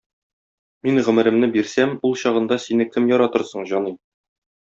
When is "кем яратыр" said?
2.95-3.47